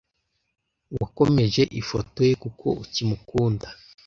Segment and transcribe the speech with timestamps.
[0.99, 3.67] Wakomeje ifoto ye kuko ukimukunda?